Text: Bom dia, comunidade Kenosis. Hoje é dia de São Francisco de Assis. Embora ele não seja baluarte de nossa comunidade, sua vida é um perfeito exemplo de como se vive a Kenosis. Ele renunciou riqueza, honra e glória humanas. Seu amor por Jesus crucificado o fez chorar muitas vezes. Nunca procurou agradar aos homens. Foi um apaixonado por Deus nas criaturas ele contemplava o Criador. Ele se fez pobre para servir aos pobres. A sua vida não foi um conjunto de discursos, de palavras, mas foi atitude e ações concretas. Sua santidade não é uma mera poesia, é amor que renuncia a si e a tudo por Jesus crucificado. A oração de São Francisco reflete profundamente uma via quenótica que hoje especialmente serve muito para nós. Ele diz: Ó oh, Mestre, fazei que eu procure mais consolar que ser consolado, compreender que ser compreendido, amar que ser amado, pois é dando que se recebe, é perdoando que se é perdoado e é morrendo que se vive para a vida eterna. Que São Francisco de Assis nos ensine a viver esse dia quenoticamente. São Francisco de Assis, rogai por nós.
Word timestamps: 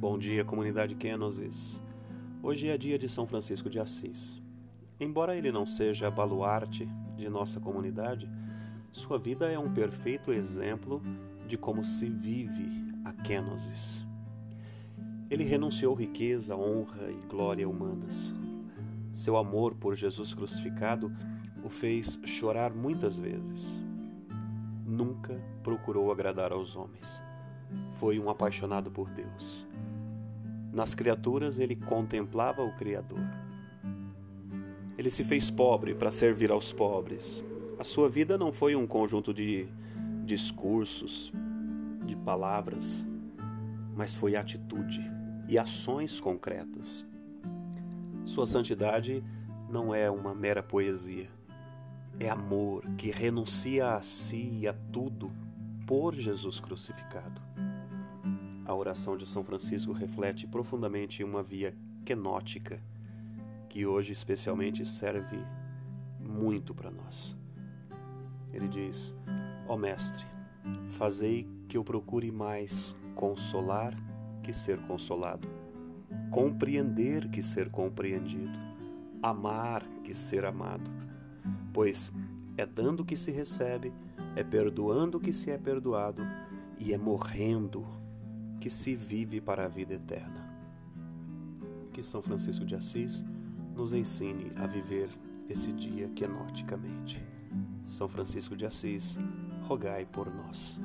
Bom 0.00 0.16
dia, 0.16 0.42
comunidade 0.42 0.94
Kenosis. 0.94 1.78
Hoje 2.42 2.68
é 2.68 2.78
dia 2.78 2.98
de 2.98 3.06
São 3.06 3.26
Francisco 3.26 3.68
de 3.68 3.78
Assis. 3.78 4.40
Embora 4.98 5.36
ele 5.36 5.52
não 5.52 5.66
seja 5.66 6.10
baluarte 6.10 6.88
de 7.18 7.28
nossa 7.28 7.60
comunidade, 7.60 8.26
sua 8.90 9.18
vida 9.18 9.52
é 9.52 9.58
um 9.58 9.70
perfeito 9.70 10.32
exemplo 10.32 11.02
de 11.46 11.58
como 11.58 11.84
se 11.84 12.08
vive 12.08 12.64
a 13.04 13.12
Kenosis. 13.12 14.02
Ele 15.28 15.44
renunciou 15.44 15.94
riqueza, 15.94 16.56
honra 16.56 17.10
e 17.10 17.26
glória 17.26 17.68
humanas. 17.68 18.32
Seu 19.12 19.36
amor 19.36 19.74
por 19.74 19.94
Jesus 19.94 20.32
crucificado 20.32 21.12
o 21.62 21.68
fez 21.68 22.18
chorar 22.24 22.72
muitas 22.72 23.18
vezes. 23.18 23.78
Nunca 24.86 25.38
procurou 25.62 26.10
agradar 26.10 26.52
aos 26.52 26.74
homens. 26.74 27.22
Foi 27.90 28.18
um 28.18 28.30
apaixonado 28.30 28.90
por 28.90 29.10
Deus 29.10 29.68
nas 30.72 30.94
criaturas 30.94 31.58
ele 31.58 31.74
contemplava 31.74 32.62
o 32.62 32.74
Criador. 32.76 33.20
Ele 34.96 35.10
se 35.10 35.24
fez 35.24 35.50
pobre 35.50 35.94
para 35.94 36.10
servir 36.10 36.50
aos 36.50 36.72
pobres. 36.72 37.42
A 37.78 37.84
sua 37.84 38.08
vida 38.08 38.36
não 38.36 38.52
foi 38.52 38.76
um 38.76 38.86
conjunto 38.86 39.32
de 39.32 39.66
discursos, 40.24 41.32
de 42.04 42.14
palavras, 42.16 43.06
mas 43.96 44.12
foi 44.12 44.36
atitude 44.36 45.00
e 45.48 45.58
ações 45.58 46.20
concretas. 46.20 47.06
Sua 48.24 48.46
santidade 48.46 49.24
não 49.68 49.94
é 49.94 50.10
uma 50.10 50.34
mera 50.34 50.62
poesia, 50.62 51.28
é 52.18 52.28
amor 52.28 52.84
que 52.96 53.10
renuncia 53.10 53.94
a 53.94 54.02
si 54.02 54.58
e 54.60 54.68
a 54.68 54.74
tudo 54.92 55.32
por 55.86 56.14
Jesus 56.14 56.60
crucificado. 56.60 57.40
A 58.70 58.74
oração 58.74 59.16
de 59.16 59.28
São 59.28 59.42
Francisco 59.42 59.90
reflete 59.90 60.46
profundamente 60.46 61.24
uma 61.24 61.42
via 61.42 61.76
quenótica 62.04 62.80
que 63.68 63.84
hoje 63.84 64.12
especialmente 64.12 64.86
serve 64.86 65.44
muito 66.20 66.72
para 66.72 66.88
nós. 66.88 67.36
Ele 68.52 68.68
diz: 68.68 69.12
Ó 69.66 69.74
oh, 69.74 69.76
Mestre, 69.76 70.24
fazei 70.90 71.48
que 71.68 71.76
eu 71.76 71.82
procure 71.82 72.30
mais 72.30 72.94
consolar 73.16 73.92
que 74.40 74.52
ser 74.52 74.78
consolado, 74.82 75.48
compreender 76.30 77.28
que 77.28 77.42
ser 77.42 77.70
compreendido, 77.70 78.56
amar 79.20 79.84
que 80.04 80.14
ser 80.14 80.44
amado, 80.44 80.92
pois 81.72 82.12
é 82.56 82.64
dando 82.64 83.04
que 83.04 83.16
se 83.16 83.32
recebe, 83.32 83.92
é 84.36 84.44
perdoando 84.44 85.18
que 85.18 85.32
se 85.32 85.50
é 85.50 85.58
perdoado 85.58 86.22
e 86.78 86.92
é 86.92 86.96
morrendo 86.96 87.98
que 88.60 88.68
se 88.68 88.94
vive 88.94 89.40
para 89.40 89.64
a 89.64 89.68
vida 89.68 89.94
eterna. 89.94 90.48
Que 91.92 92.02
São 92.02 92.20
Francisco 92.20 92.64
de 92.64 92.74
Assis 92.74 93.24
nos 93.74 93.92
ensine 93.94 94.52
a 94.56 94.66
viver 94.66 95.08
esse 95.48 95.72
dia 95.72 96.08
quenoticamente. 96.10 97.24
São 97.84 98.06
Francisco 98.06 98.54
de 98.54 98.66
Assis, 98.66 99.18
rogai 99.62 100.04
por 100.04 100.32
nós. 100.32 100.78